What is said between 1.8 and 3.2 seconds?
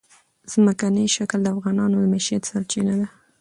د معیشت سرچینه ده.